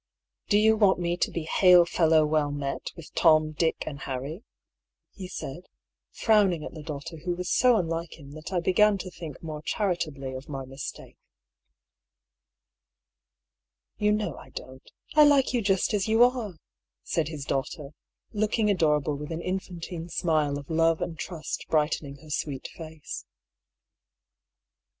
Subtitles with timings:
[0.47, 4.43] Do you want me to be hail fellow well met with Tom, Dick, and Harry?"
[5.11, 5.67] he said,
[6.09, 9.61] frowning at the daughter who was so unlike him that I began to think more
[9.61, 11.19] charitably of my mistake."
[13.99, 14.89] You know I don't.
[15.13, 16.49] I like you just as you are I" 34 DR.
[16.49, 16.63] PAULL'S THEORY.
[17.03, 17.89] said his daughter,
[18.31, 23.25] looking adorable with an infantine smile of love and trust brightening her sweet face.